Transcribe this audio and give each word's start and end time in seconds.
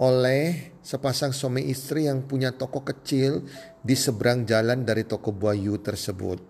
oleh 0.00 0.74
sepasang 0.82 1.30
suami 1.30 1.70
istri 1.70 2.10
yang 2.10 2.26
punya 2.26 2.50
toko 2.50 2.82
kecil 2.82 3.46
di 3.78 3.94
seberang 3.94 4.42
jalan 4.42 4.82
dari 4.82 5.06
toko 5.06 5.30
buah 5.30 5.54
Yu 5.54 5.78
tersebut. 5.78 6.42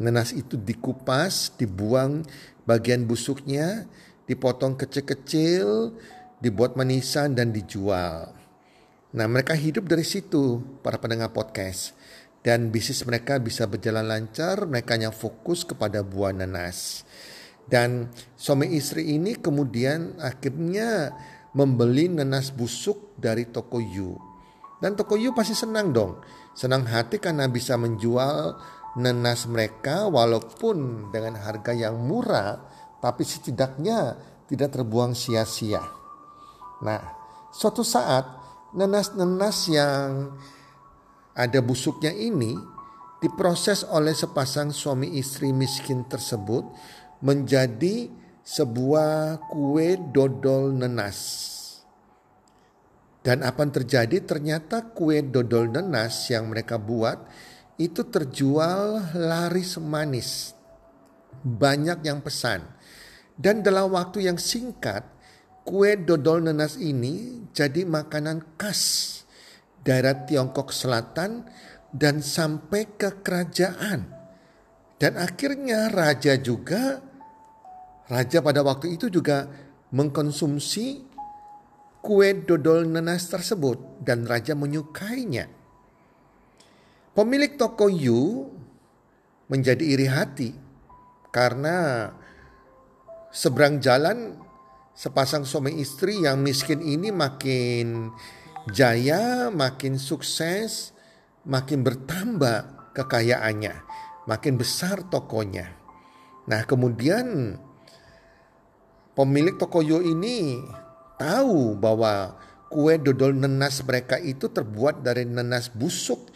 Nenas 0.00 0.32
itu 0.32 0.56
dikupas, 0.56 1.52
dibuang 1.60 2.24
bagian 2.64 3.04
busuknya, 3.04 3.84
dipotong 4.30 4.78
kecil-kecil, 4.78 5.90
dibuat 6.38 6.78
manisan 6.78 7.34
dan 7.34 7.50
dijual. 7.50 8.30
Nah, 9.10 9.26
mereka 9.26 9.58
hidup 9.58 9.90
dari 9.90 10.06
situ, 10.06 10.62
para 10.86 11.02
pendengar 11.02 11.34
podcast. 11.34 11.98
Dan 12.46 12.70
bisnis 12.70 13.02
mereka 13.02 13.42
bisa 13.42 13.66
berjalan 13.66 14.06
lancar, 14.06 14.70
mereka 14.70 14.94
hanya 14.94 15.10
fokus 15.10 15.66
kepada 15.66 16.06
buah 16.06 16.30
nanas. 16.30 17.02
Dan 17.66 18.14
suami 18.38 18.70
istri 18.72 19.18
ini 19.18 19.34
kemudian 19.34 20.14
akhirnya 20.22 21.10
membeli 21.52 22.06
nanas 22.06 22.54
busuk 22.54 23.18
dari 23.18 23.50
toko 23.50 23.82
Yu. 23.82 24.14
Dan 24.78 24.94
toko 24.96 25.18
Yu 25.18 25.34
pasti 25.34 25.52
senang 25.58 25.90
dong. 25.90 26.22
Senang 26.54 26.86
hati 26.88 27.18
karena 27.20 27.50
bisa 27.50 27.76
menjual 27.76 28.56
nanas 28.96 29.46
mereka 29.46 30.08
walaupun 30.08 31.10
dengan 31.14 31.38
harga 31.38 31.70
yang 31.76 31.94
murah 32.00 32.58
tapi 33.00 33.24
setidaknya 33.24 34.16
tidak 34.46 34.76
terbuang 34.76 35.16
sia-sia. 35.16 35.80
Nah, 36.84 37.00
suatu 37.52 37.84
saat 37.84 38.24
nenas-nenas 38.76 39.58
yang 39.72 40.36
ada 41.34 41.60
busuknya 41.64 42.12
ini 42.12 42.54
diproses 43.20 43.84
oleh 43.84 44.16
sepasang 44.16 44.72
suami 44.72 45.16
istri 45.20 45.52
miskin 45.52 46.08
tersebut 46.08 46.64
menjadi 47.20 48.08
sebuah 48.40 49.48
kue 49.52 50.00
dodol 50.10 50.72
nenas. 50.72 51.48
Dan 53.20 53.44
apa 53.44 53.60
yang 53.60 53.72
terjadi? 53.76 54.16
Ternyata 54.24 54.96
kue 54.96 55.20
dodol 55.20 55.68
nenas 55.68 56.32
yang 56.32 56.48
mereka 56.48 56.80
buat 56.80 57.20
itu 57.76 58.08
terjual 58.08 59.12
laris 59.12 59.76
manis. 59.76 60.56
Banyak 61.44 62.00
yang 62.04 62.24
pesan. 62.24 62.79
Dan 63.40 63.64
dalam 63.64 63.96
waktu 63.96 64.28
yang 64.28 64.36
singkat, 64.36 65.00
kue 65.64 65.96
dodol 65.96 66.44
nanas 66.44 66.76
ini 66.76 67.48
jadi 67.56 67.88
makanan 67.88 68.60
khas 68.60 69.24
daerah 69.80 70.28
Tiongkok 70.28 70.76
Selatan 70.76 71.48
dan 71.88 72.20
sampai 72.20 73.00
ke 73.00 73.24
kerajaan. 73.24 74.12
Dan 75.00 75.16
akhirnya 75.16 75.88
raja 75.88 76.36
juga, 76.36 77.00
raja 78.12 78.44
pada 78.44 78.60
waktu 78.60 79.00
itu 79.00 79.08
juga 79.08 79.48
mengkonsumsi 79.88 81.08
kue 82.04 82.28
dodol 82.44 82.84
nanas 82.84 83.24
tersebut 83.32 84.04
dan 84.04 84.28
raja 84.28 84.52
menyukainya. 84.52 85.48
Pemilik 87.16 87.56
toko 87.56 87.88
Yu 87.88 88.52
menjadi 89.48 89.80
iri 89.80 90.06
hati 90.12 90.52
karena 91.32 92.08
seberang 93.30 93.78
jalan 93.78 94.38
sepasang 94.94 95.46
suami 95.46 95.78
istri 95.78 96.20
yang 96.20 96.42
miskin 96.42 96.82
ini 96.82 97.14
makin 97.14 98.10
jaya, 98.68 99.48
makin 99.48 99.96
sukses, 99.96 100.92
makin 101.46 101.80
bertambah 101.86 102.92
kekayaannya, 102.92 103.74
makin 104.28 104.54
besar 104.60 105.06
tokonya. 105.08 105.72
Nah, 106.50 106.66
kemudian 106.66 107.56
pemilik 109.14 109.56
toko 109.56 109.80
Yo 109.80 110.02
ini 110.02 110.58
tahu 111.16 111.78
bahwa 111.78 112.36
kue 112.70 112.98
dodol 112.98 113.34
nenas 113.34 113.82
mereka 113.82 114.18
itu 114.18 114.50
terbuat 114.50 115.02
dari 115.02 115.26
nenas 115.26 115.70
busuk 115.70 116.30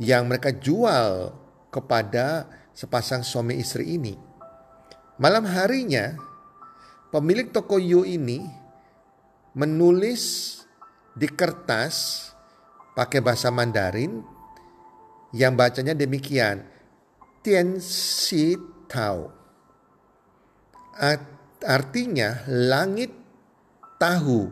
yang 0.00 0.28
mereka 0.28 0.52
jual 0.52 1.36
kepada 1.68 2.48
sepasang 2.72 3.20
suami 3.22 3.60
istri 3.60 3.96
ini. 4.00 4.16
Malam 5.20 5.44
harinya, 5.44 6.16
Pemilik 7.10 7.50
toko 7.50 7.74
Yu 7.74 8.06
ini 8.06 8.46
menulis 9.58 10.54
di 11.10 11.26
kertas 11.26 12.30
pakai 12.94 13.18
bahasa 13.18 13.50
Mandarin 13.50 14.22
yang 15.34 15.58
bacanya 15.58 15.90
demikian. 15.90 16.62
Tian 17.42 17.82
Si 17.82 18.54
Tao. 18.86 19.26
Artinya 21.66 22.46
langit 22.46 23.10
tahu. 23.98 24.46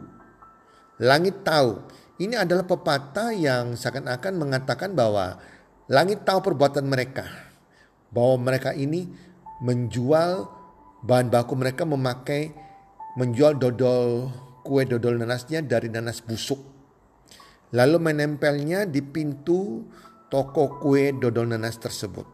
Langit 0.99 1.47
tahu. 1.47 1.79
Ini 2.19 2.43
adalah 2.43 2.67
pepatah 2.67 3.31
yang 3.39 3.79
seakan-akan 3.79 4.35
mengatakan 4.35 4.99
bahwa 4.99 5.39
langit 5.87 6.27
tahu 6.27 6.43
perbuatan 6.43 6.91
mereka. 6.91 7.23
Bahwa 8.11 8.51
mereka 8.51 8.75
ini 8.75 9.07
menjual 9.63 10.58
bahan 11.03 11.31
baku 11.31 11.55
mereka 11.55 11.87
memakai 11.87 12.51
menjual 13.19 13.59
dodol 13.59 14.31
kue 14.63 14.83
dodol 14.85 15.19
nanasnya 15.19 15.63
dari 15.63 15.89
nanas 15.91 16.23
busuk. 16.23 16.61
Lalu 17.75 18.01
menempelnya 18.01 18.89
di 18.89 19.05
pintu 19.05 19.85
toko 20.33 20.81
kue 20.81 21.13
dodol 21.15 21.53
nanas 21.53 21.77
tersebut. 21.77 22.27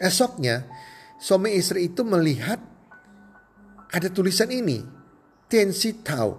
Esoknya, 0.00 0.66
suami 1.20 1.54
istri 1.54 1.92
itu 1.92 2.02
melihat 2.02 2.58
ada 3.92 4.08
tulisan 4.08 4.48
ini, 4.50 4.80
Tensi 5.46 6.00
tahu. 6.00 6.32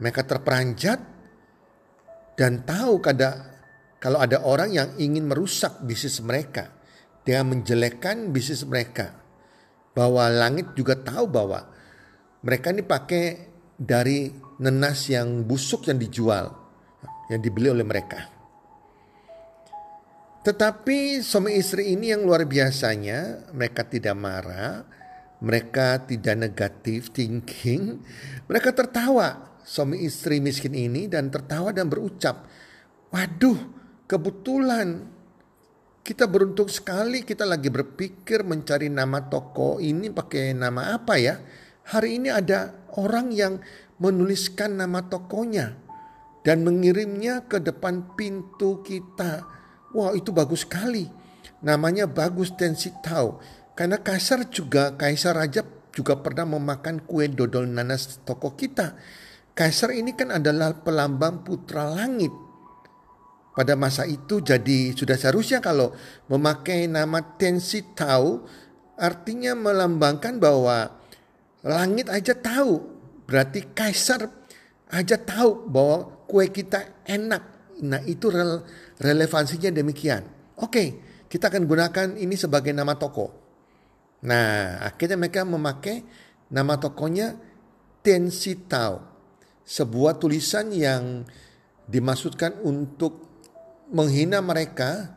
Mereka 0.00 0.24
terperanjat 0.24 1.00
dan 2.38 2.64
tahu 2.64 3.02
kada, 3.04 3.60
kalau 4.00 4.22
ada 4.22 4.40
orang 4.46 4.72
yang 4.72 4.88
ingin 4.96 5.28
merusak 5.28 5.84
bisnis 5.84 6.22
mereka 6.24 6.72
dengan 7.26 7.52
menjelekkan 7.52 8.32
bisnis 8.32 8.64
mereka 8.64 9.27
bahwa 9.92 10.28
langit 10.30 10.72
juga 10.76 10.96
tahu 10.98 11.26
bahwa 11.28 11.68
mereka 12.42 12.70
ini 12.70 12.82
pakai 12.86 13.24
dari 13.78 14.30
nenas 14.58 15.06
yang 15.06 15.46
busuk 15.46 15.86
yang 15.86 15.98
dijual, 15.98 16.50
yang 17.30 17.40
dibeli 17.42 17.70
oleh 17.70 17.86
mereka. 17.86 18.26
Tetapi 20.42 21.20
suami 21.20 21.58
istri 21.58 21.92
ini 21.92 22.14
yang 22.14 22.24
luar 22.24 22.46
biasanya, 22.48 23.50
mereka 23.52 23.84
tidak 23.84 24.16
marah, 24.16 24.86
mereka 25.42 26.02
tidak 26.08 26.34
negatif 26.38 27.12
thinking, 27.12 28.00
mereka 28.48 28.72
tertawa 28.74 29.60
suami 29.62 30.00
istri 30.02 30.40
miskin 30.40 30.72
ini 30.72 31.06
dan 31.06 31.28
tertawa 31.28 31.70
dan 31.70 31.92
berucap, 31.92 32.48
waduh 33.12 33.58
kebetulan 34.08 35.17
kita 36.08 36.24
beruntung 36.24 36.72
sekali 36.72 37.20
kita 37.20 37.44
lagi 37.44 37.68
berpikir 37.68 38.40
mencari 38.40 38.88
nama 38.88 39.28
toko 39.28 39.76
ini 39.76 40.08
pakai 40.08 40.56
nama 40.56 40.96
apa 40.96 41.20
ya. 41.20 41.36
Hari 41.84 42.16
ini 42.16 42.32
ada 42.32 42.88
orang 42.96 43.28
yang 43.28 43.60
menuliskan 44.00 44.80
nama 44.80 45.04
tokonya 45.04 45.76
dan 46.40 46.64
mengirimnya 46.64 47.44
ke 47.44 47.60
depan 47.60 48.16
pintu 48.16 48.80
kita. 48.80 49.44
Wah 49.92 50.16
itu 50.16 50.32
bagus 50.32 50.64
sekali. 50.64 51.04
Namanya 51.60 52.08
bagus 52.08 52.56
tensi 52.56 52.88
tahu. 53.04 53.36
Karena 53.76 54.00
Kaisar 54.00 54.48
juga, 54.48 54.96
Kaisar 54.96 55.36
Raja 55.36 55.60
juga 55.92 56.16
pernah 56.24 56.48
memakan 56.56 57.04
kue 57.04 57.28
dodol 57.28 57.68
nanas 57.68 58.24
toko 58.24 58.56
kita. 58.56 58.96
Kaisar 59.52 59.92
ini 59.92 60.16
kan 60.16 60.32
adalah 60.32 60.72
pelambang 60.72 61.44
putra 61.44 61.84
langit 61.84 62.47
pada 63.58 63.74
masa 63.74 64.06
itu 64.06 64.38
jadi 64.38 64.94
sudah 64.94 65.18
seharusnya 65.18 65.58
kalau 65.58 65.90
memakai 66.30 66.86
nama 66.86 67.18
Tensi 67.34 67.82
Tau 67.90 68.46
artinya 68.94 69.58
melambangkan 69.58 70.38
bahwa 70.38 70.94
langit 71.66 72.06
aja 72.06 72.38
tahu. 72.38 72.78
Berarti 73.26 73.74
kaisar 73.74 74.30
aja 74.94 75.18
tahu 75.18 75.66
bahwa 75.66 76.22
kue 76.30 76.46
kita 76.54 77.02
enak. 77.02 77.74
Nah 77.82 77.98
itu 78.06 78.30
rele 78.30 78.62
relevansinya 79.02 79.74
demikian. 79.74 80.22
Oke 80.62 81.02
kita 81.26 81.50
akan 81.50 81.66
gunakan 81.66 82.08
ini 82.14 82.38
sebagai 82.38 82.70
nama 82.70 82.94
toko. 82.94 83.34
Nah 84.22 84.86
akhirnya 84.86 85.18
mereka 85.18 85.42
memakai 85.42 86.06
nama 86.54 86.78
tokonya 86.78 87.34
Tensi 88.06 88.54
Tau 88.70 89.02
sebuah 89.66 90.14
tulisan 90.22 90.70
yang 90.70 91.26
dimaksudkan 91.90 92.62
untuk 92.62 93.27
menghina 93.92 94.44
mereka 94.44 95.16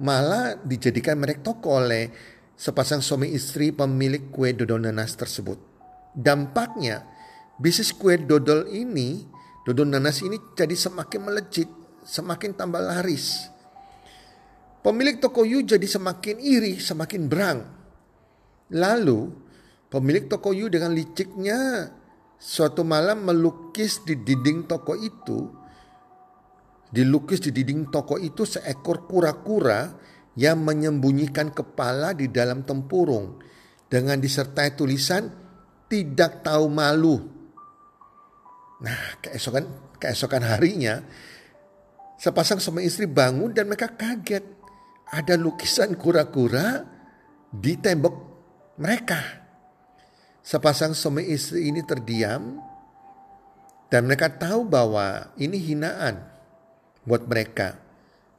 malah 0.00 0.56
dijadikan 0.64 1.20
mereka 1.20 1.52
toko 1.52 1.80
oleh 1.80 2.08
sepasang 2.56 3.00
suami 3.00 3.32
istri 3.32 3.72
pemilik 3.72 4.28
kue 4.28 4.52
dodol 4.52 4.84
nanas 4.84 5.16
tersebut. 5.16 5.56
Dampaknya 6.12 7.04
bisnis 7.56 7.92
kue 7.96 8.20
dodol 8.20 8.68
ini, 8.68 9.24
dodol 9.64 9.88
nanas 9.88 10.20
ini 10.20 10.36
jadi 10.56 10.76
semakin 10.76 11.20
melejit, 11.24 11.68
semakin 12.04 12.56
tambah 12.56 12.80
laris. 12.80 13.48
Pemilik 14.80 15.20
toko 15.20 15.44
Yu 15.44 15.60
jadi 15.60 15.84
semakin 15.84 16.40
iri, 16.40 16.80
semakin 16.80 17.28
berang. 17.28 17.60
Lalu 18.72 19.28
pemilik 19.92 20.24
toko 20.24 20.56
Yu 20.56 20.72
dengan 20.72 20.96
liciknya 20.96 21.92
suatu 22.40 22.80
malam 22.80 23.28
melukis 23.28 24.00
di 24.00 24.16
dinding 24.16 24.64
toko 24.64 24.96
itu 24.96 25.59
Dilukis 26.90 27.38
di 27.38 27.54
dinding 27.54 27.94
toko 27.94 28.18
itu 28.18 28.42
seekor 28.42 29.06
kura-kura 29.06 29.94
yang 30.34 30.62
menyembunyikan 30.66 31.54
kepala 31.54 32.10
di 32.14 32.26
dalam 32.26 32.66
tempurung 32.66 33.38
dengan 33.86 34.18
disertai 34.18 34.74
tulisan 34.74 35.30
tidak 35.86 36.42
tahu 36.42 36.66
malu. 36.66 37.18
Nah, 38.82 39.18
keesokan 39.22 39.94
keesokan 40.02 40.46
harinya 40.46 41.02
sepasang 42.18 42.62
suami 42.62 42.86
istri 42.86 43.06
bangun 43.10 43.50
dan 43.54 43.70
mereka 43.70 43.94
kaget. 43.94 44.42
Ada 45.10 45.34
lukisan 45.34 45.98
kura-kura 45.98 46.86
di 47.50 47.74
tembok 47.74 48.14
mereka. 48.78 49.18
Sepasang 50.38 50.94
suami 50.94 51.26
istri 51.26 51.66
ini 51.66 51.82
terdiam 51.82 52.62
dan 53.90 54.06
mereka 54.06 54.30
tahu 54.30 54.62
bahwa 54.70 55.34
ini 55.34 55.58
hinaan 55.58 56.29
buat 57.04 57.24
mereka. 57.28 57.78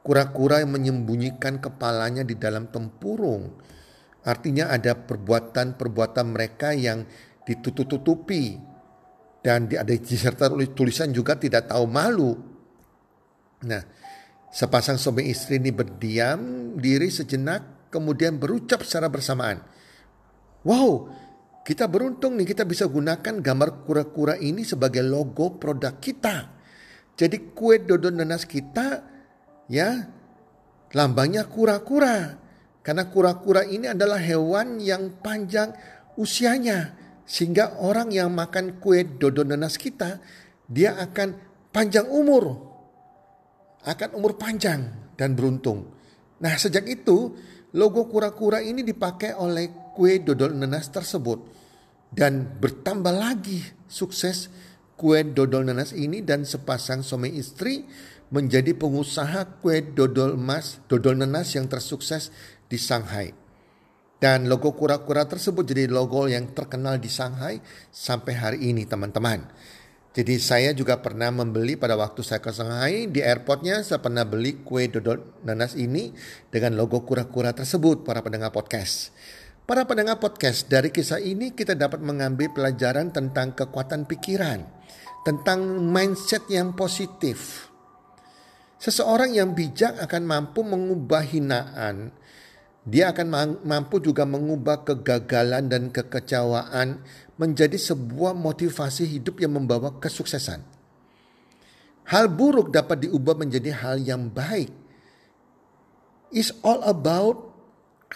Kura-kura 0.02 0.66
yang 0.66 0.74
menyembunyikan 0.74 1.62
kepalanya 1.62 2.26
di 2.26 2.34
dalam 2.34 2.74
tempurung. 2.74 3.54
Artinya 4.26 4.74
ada 4.74 4.98
perbuatan-perbuatan 4.98 6.26
mereka 6.30 6.74
yang 6.74 7.06
ditutup-tutupi. 7.46 8.58
Dan 9.42 9.66
ada 9.70 9.90
disertai 9.90 10.54
oleh 10.54 10.70
tulisan 10.74 11.10
juga 11.10 11.34
tidak 11.38 11.74
tahu 11.74 11.86
malu. 11.90 12.34
Nah, 13.66 13.82
sepasang 14.54 15.02
suami 15.02 15.30
istri 15.30 15.58
ini 15.58 15.74
berdiam 15.74 16.74
diri 16.78 17.10
sejenak 17.10 17.90
kemudian 17.90 18.38
berucap 18.38 18.86
secara 18.86 19.10
bersamaan. 19.10 19.62
Wow, 20.62 21.10
kita 21.62 21.86
beruntung 21.90 22.38
nih 22.38 22.54
kita 22.54 22.66
bisa 22.66 22.86
gunakan 22.86 23.42
gambar 23.42 23.86
kura-kura 23.86 24.38
ini 24.38 24.66
sebagai 24.66 25.02
logo 25.06 25.58
produk 25.58 25.98
kita. 25.98 26.61
Jadi 27.16 27.54
kue 27.54 27.82
dodol 27.84 28.18
nanas 28.18 28.48
kita 28.48 29.04
ya 29.70 30.08
lambangnya 30.96 31.48
kura-kura. 31.48 32.40
Karena 32.82 33.06
kura-kura 33.14 33.62
ini 33.62 33.94
adalah 33.94 34.18
hewan 34.18 34.82
yang 34.82 35.22
panjang 35.22 35.70
usianya. 36.18 36.98
Sehingga 37.30 37.78
orang 37.80 38.10
yang 38.10 38.34
makan 38.34 38.82
kue 38.82 39.06
dodol 39.06 39.54
nanas 39.54 39.78
kita 39.78 40.18
dia 40.66 40.98
akan 40.98 41.38
panjang 41.70 42.10
umur. 42.10 42.58
Akan 43.86 44.18
umur 44.18 44.38
panjang 44.38 45.14
dan 45.18 45.38
beruntung. 45.38 45.94
Nah 46.42 46.58
sejak 46.58 46.90
itu 46.90 47.38
logo 47.78 48.10
kura-kura 48.10 48.60
ini 48.60 48.82
dipakai 48.82 49.38
oleh 49.38 49.94
kue 49.94 50.20
dodol 50.26 50.58
nanas 50.58 50.90
tersebut. 50.90 51.40
Dan 52.12 52.60
bertambah 52.60 53.14
lagi 53.16 53.64
sukses 53.88 54.52
kue 55.02 55.26
dodol 55.26 55.66
nanas 55.66 55.98
ini 55.98 56.22
dan 56.22 56.46
sepasang 56.46 57.02
suami 57.02 57.34
istri 57.34 57.90
menjadi 58.30 58.78
pengusaha 58.78 59.58
kue 59.58 59.82
dodol 59.82 60.38
emas, 60.38 60.78
dodol 60.86 61.18
nanas 61.18 61.58
yang 61.58 61.66
tersukses 61.66 62.30
di 62.70 62.78
Shanghai. 62.78 63.34
Dan 64.22 64.46
logo 64.46 64.78
kura-kura 64.78 65.26
tersebut 65.26 65.66
jadi 65.66 65.90
logo 65.90 66.30
yang 66.30 66.54
terkenal 66.54 67.02
di 67.02 67.10
Shanghai 67.10 67.58
sampai 67.90 68.34
hari 68.38 68.60
ini 68.70 68.86
teman-teman. 68.86 69.50
Jadi 70.14 70.38
saya 70.38 70.70
juga 70.78 71.02
pernah 71.02 71.34
membeli 71.34 71.74
pada 71.74 71.98
waktu 71.98 72.22
saya 72.22 72.38
ke 72.38 72.54
Shanghai 72.54 73.10
di 73.10 73.26
airportnya 73.26 73.82
saya 73.82 74.06
pernah 74.06 74.22
beli 74.22 74.62
kue 74.62 74.86
dodol 74.86 75.42
nanas 75.42 75.74
ini 75.74 76.14
dengan 76.54 76.78
logo 76.78 77.02
kura-kura 77.02 77.58
tersebut 77.58 78.06
para 78.06 78.22
pendengar 78.22 78.54
podcast. 78.54 79.10
Para 79.72 79.88
pendengar 79.88 80.20
podcast, 80.20 80.68
dari 80.68 80.92
kisah 80.92 81.24
ini 81.24 81.56
kita 81.56 81.80
dapat 81.80 82.04
mengambil 82.04 82.52
pelajaran 82.52 83.14
tentang 83.14 83.56
kekuatan 83.56 84.04
pikiran, 84.04 84.68
tentang 85.22 85.62
mindset 85.82 86.46
yang 86.50 86.74
positif. 86.74 87.70
Seseorang 88.82 89.38
yang 89.38 89.54
bijak 89.54 89.98
akan 90.02 90.24
mampu 90.26 90.66
mengubah 90.66 91.22
hinaan, 91.22 92.10
dia 92.82 93.14
akan 93.14 93.62
mampu 93.62 94.02
juga 94.02 94.26
mengubah 94.26 94.82
kegagalan 94.82 95.70
dan 95.70 95.94
kekecewaan 95.94 97.06
menjadi 97.38 97.78
sebuah 97.78 98.34
motivasi 98.34 99.06
hidup 99.06 99.38
yang 99.38 99.54
membawa 99.54 100.02
kesuksesan. 100.02 100.66
Hal 102.10 102.26
buruk 102.34 102.74
dapat 102.74 103.06
diubah 103.06 103.38
menjadi 103.38 103.70
hal 103.78 104.02
yang 104.02 104.34
baik. 104.34 104.74
It's 106.34 106.50
all 106.66 106.82
about 106.82 107.54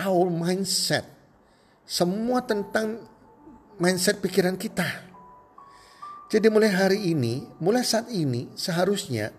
our 0.02 0.34
mindset 0.34 1.16
semua 1.86 2.42
tentang 2.42 3.06
mindset 3.78 4.18
pikiran 4.18 4.58
kita. 4.58 5.15
Jadi 6.26 6.50
mulai 6.50 6.74
hari 6.74 7.14
ini, 7.14 7.46
mulai 7.62 7.86
saat 7.86 8.10
ini 8.10 8.50
seharusnya 8.58 9.30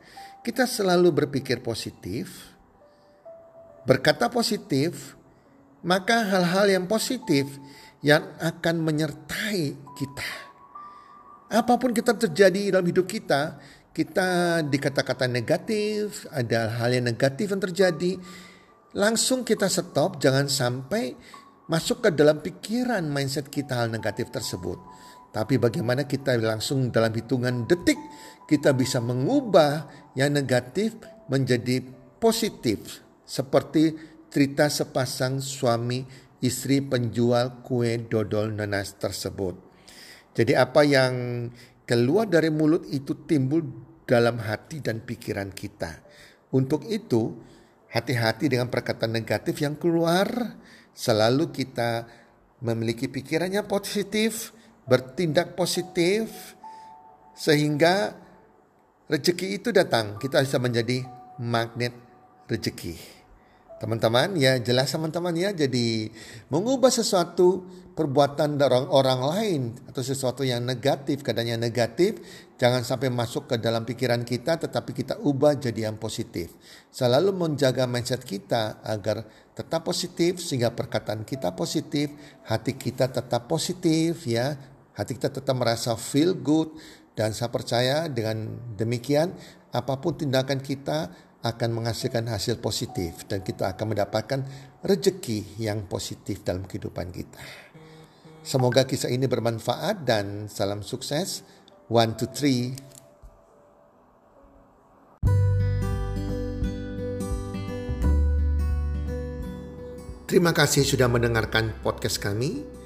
kita 0.47 0.71
selalu 0.71 1.11
berpikir 1.11 1.59
positif, 1.59 2.55
berkata 3.83 4.31
positif, 4.31 5.19
maka 5.83 6.23
hal-hal 6.23 6.71
yang 6.71 6.87
positif 6.87 7.51
yang 8.07 8.23
akan 8.39 8.87
menyertai 8.87 9.75
kita. 9.99 10.29
Apa 11.51 11.75
pun 11.75 11.91
kita 11.91 12.15
terjadi 12.15 12.75
dalam 12.75 12.87
hidup 12.87 13.07
kita, 13.11 13.59
kita 13.91 14.61
dikata-kata 14.67 15.27
negatif, 15.27 16.27
ada 16.31 16.71
hal 16.79 16.95
yang 16.95 17.07
negatif 17.11 17.51
yang 17.51 17.63
terjadi, 17.63 18.19
langsung 18.95 19.43
kita 19.43 19.67
stop, 19.67 20.23
jangan 20.23 20.47
sampai 20.47 21.19
masuk 21.67 22.07
ke 22.07 22.11
dalam 22.15 22.39
pikiran 22.39 23.03
mindset 23.11 23.51
kita 23.51 23.75
hal 23.75 23.91
negatif 23.91 24.31
tersebut. 24.31 24.79
Tapi 25.37 25.61
bagaimana 25.61 26.09
kita 26.09 26.33
langsung 26.41 26.89
dalam 26.89 27.13
hitungan 27.13 27.69
detik 27.69 28.01
kita 28.49 28.73
bisa 28.73 29.05
mengubah 29.05 29.85
yang 30.17 30.33
negatif 30.33 30.97
menjadi 31.29 31.85
positif. 32.17 33.05
Seperti 33.21 33.93
cerita 34.33 34.73
sepasang 34.73 35.45
suami 35.45 36.09
istri 36.41 36.81
penjual 36.81 37.61
kue 37.61 38.01
dodol 38.09 38.57
nanas 38.57 38.97
tersebut. 38.97 39.61
Jadi 40.33 40.57
apa 40.57 40.81
yang 40.89 41.13
keluar 41.85 42.25
dari 42.25 42.49
mulut 42.49 42.89
itu 42.89 43.29
timbul 43.29 43.61
dalam 44.09 44.41
hati 44.41 44.81
dan 44.81 45.05
pikiran 45.05 45.53
kita. 45.53 46.01
Untuk 46.57 46.89
itu, 46.89 47.37
hati-hati 47.93 48.49
dengan 48.49 48.73
perkataan 48.73 49.13
negatif 49.13 49.61
yang 49.61 49.77
keluar. 49.77 50.57
Selalu 50.97 51.53
kita 51.53 52.09
memiliki 52.65 53.05
pikirannya 53.13 53.69
positif, 53.69 54.56
bertindak 54.87 55.59
positif, 55.59 56.55
sehingga 57.37 58.17
rezeki 59.11 59.61
itu 59.61 59.69
datang. 59.71 60.17
Kita 60.17 60.41
bisa 60.43 60.57
menjadi 60.63 61.05
magnet 61.43 61.93
rezeki. 62.49 63.19
Teman-teman, 63.77 64.41
ya 64.41 64.57
jelas 64.57 64.89
teman-teman 64.89 65.37
ya. 65.37 65.53
Jadi 65.53 66.09
mengubah 66.49 66.89
sesuatu 66.89 67.69
perbuatan 67.93 68.57
orang 68.57 68.89
orang 68.89 69.21
lain 69.37 69.63
atau 69.85 70.01
sesuatu 70.01 70.49
yang 70.49 70.65
negatif, 70.65 71.21
kadangnya 71.21 71.61
negatif, 71.61 72.17
jangan 72.57 72.81
sampai 72.89 73.13
masuk 73.13 73.53
ke 73.53 73.61
dalam 73.61 73.85
pikiran 73.85 74.25
kita, 74.25 74.57
tetapi 74.57 74.97
kita 74.97 75.21
ubah 75.21 75.61
jadi 75.61 75.93
yang 75.93 76.01
positif. 76.01 76.57
Selalu 76.89 77.37
menjaga 77.37 77.85
mindset 77.85 78.25
kita 78.25 78.81
agar 78.81 79.29
tetap 79.53 79.85
positif 79.85 80.41
sehingga 80.41 80.73
perkataan 80.73 81.29
kita 81.29 81.53
positif, 81.53 82.17
hati 82.49 82.81
kita 82.81 83.13
tetap 83.13 83.45
positif 83.45 84.25
ya, 84.25 84.57
hati 84.97 85.21
kita 85.21 85.29
tetap 85.29 85.53
merasa 85.53 85.93
feel 85.95 86.33
good 86.33 86.73
dan 87.13 87.37
saya 87.37 87.53
percaya 87.53 88.09
dengan 88.09 88.49
demikian 88.81 89.37
apa 89.71 90.01
pun 90.01 90.17
tindakan 90.17 90.65
kita 90.65 91.13
akan 91.45 91.71
menghasilkan 91.77 92.27
hasil 92.33 92.59
positif 92.59 93.29
dan 93.29 93.45
kita 93.45 93.71
akan 93.77 93.93
mendapatkan 93.93 94.41
rejeki 94.83 95.61
yang 95.61 95.85
positif 95.87 96.43
dalam 96.43 96.65
kehidupan 96.65 97.13
kita. 97.13 97.39
Semoga 98.43 98.89
kisah 98.89 99.13
ini 99.13 99.29
bermanfaat 99.29 100.07
dan 100.07 100.47
salam 100.51 100.81
sukses. 100.81 101.43
One, 101.87 102.19
two, 102.19 102.31
three. 102.31 102.75
Terima 110.27 110.51
kasih 110.51 110.83
sudah 110.83 111.07
mendengarkan 111.07 111.79
podcast 111.87 112.19
kami. 112.19 112.86